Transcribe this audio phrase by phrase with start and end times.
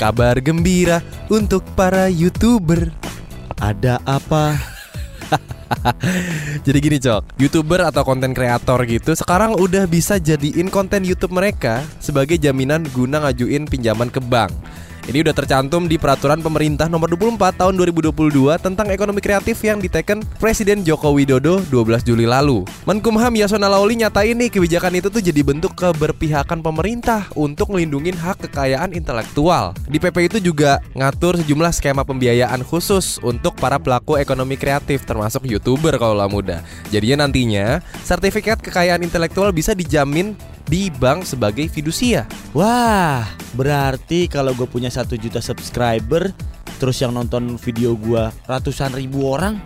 [0.00, 2.88] Kabar gembira untuk para YouTuber.
[3.60, 4.56] Ada apa?
[6.64, 11.84] Jadi gini cok, youtuber atau konten kreator gitu sekarang udah bisa jadiin konten YouTube mereka
[12.00, 14.56] sebagai jaminan guna ngajuin pinjaman ke bank.
[15.08, 20.20] Ini udah tercantum di peraturan pemerintah nomor 24 tahun 2022 tentang ekonomi kreatif yang diteken
[20.36, 22.68] Presiden Joko Widodo 12 Juli lalu.
[22.84, 28.50] Menkumham Yasona Lauli nyatain nih kebijakan itu tuh jadi bentuk keberpihakan pemerintah untuk melindungi hak
[28.50, 29.72] kekayaan intelektual.
[29.88, 35.48] Di PP itu juga ngatur sejumlah skema pembiayaan khusus untuk para pelaku ekonomi kreatif termasuk
[35.48, 36.60] YouTuber kalau muda.
[36.92, 40.36] Jadinya nantinya sertifikat kekayaan intelektual bisa dijamin
[40.70, 42.30] di bank sebagai fidusia.
[42.54, 43.26] Wah,
[43.58, 46.30] berarti kalau gue punya satu juta subscriber,
[46.78, 49.58] terus yang nonton video gue ratusan ribu orang,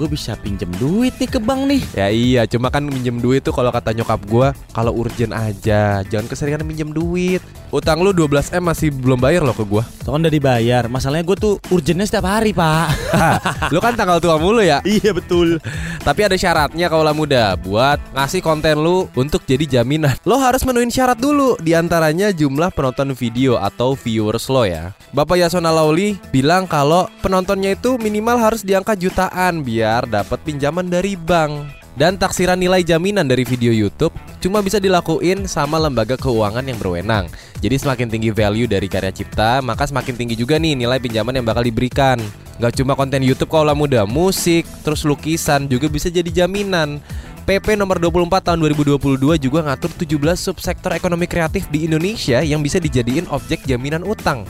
[0.00, 1.82] gue bisa pinjem duit nih ke bank nih.
[1.92, 6.24] Ya iya, cuma kan minjem duit tuh kalau kata nyokap gue kalau urgent aja, jangan
[6.24, 7.44] keseringan minjem duit.
[7.68, 9.84] Utang lu 12 m masih belum bayar loh ke gue.
[10.00, 10.88] Tuh kan udah dibayar.
[10.88, 12.88] Masalahnya gue tuh urgentnya setiap hari pak.
[13.76, 14.80] lu kan tanggal tua mulu ya.
[14.88, 15.60] iya betul.
[16.00, 20.16] Tapi ada syaratnya kalau lah muda buat ngasih konten lu untuk jadi jaminan.
[20.24, 24.96] Lo harus menuin syarat dulu, di antaranya jumlah penonton video atau viewers lo ya.
[25.12, 30.88] Bapak Yasona Lauli bilang kalau penontonnya itu minimal harus di angka jutaan biar dapat pinjaman
[30.88, 31.76] dari bank.
[31.98, 37.28] Dan taksiran nilai jaminan dari video YouTube cuma bisa dilakuin sama lembaga keuangan yang berwenang.
[37.60, 41.44] Jadi semakin tinggi value dari karya cipta, maka semakin tinggi juga nih nilai pinjaman yang
[41.44, 42.16] bakal diberikan.
[42.60, 47.00] Gak cuma konten YouTube kalau muda, musik, terus lukisan juga bisa jadi jaminan.
[47.48, 52.76] PP nomor 24 tahun 2022 juga ngatur 17 subsektor ekonomi kreatif di Indonesia yang bisa
[52.76, 54.44] dijadiin objek jaminan utang.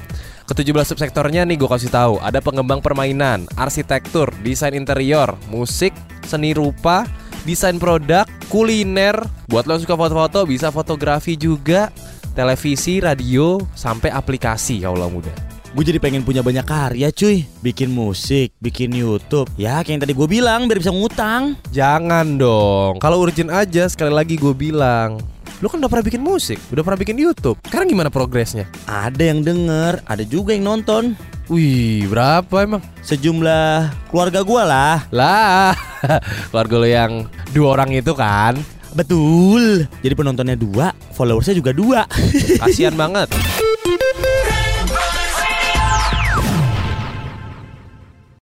[0.50, 5.94] Ke-17 subsektornya nih gue kasih tahu, ada pengembang permainan, arsitektur, desain interior, musik,
[6.26, 7.06] seni rupa,
[7.46, 9.14] desain produk, kuliner,
[9.46, 11.94] buat lo yang suka foto-foto bisa fotografi juga,
[12.34, 15.59] televisi, radio, sampai aplikasi ya Allah muda.
[15.70, 17.46] Gue jadi pengen punya banyak karya cuy.
[17.62, 19.46] Bikin musik, bikin Youtube.
[19.54, 21.54] Ya kayak yang tadi gue bilang biar bisa ngutang.
[21.70, 25.22] Jangan dong, kalau urgent aja sekali lagi gue bilang.
[25.62, 27.62] Lu kan udah pernah bikin musik, udah pernah bikin YouTube.
[27.62, 28.66] Sekarang gimana progresnya?
[28.90, 31.14] Ada yang denger, ada juga yang nonton.
[31.46, 32.82] Wih, berapa emang?
[33.06, 35.06] Sejumlah keluarga gue lah.
[35.14, 35.78] Lah,
[36.50, 37.12] keluarga lo yang
[37.54, 38.58] dua orang itu kan?
[38.90, 39.86] Betul.
[40.02, 42.10] Jadi penontonnya dua, followersnya juga dua.
[42.58, 43.30] Kasian banget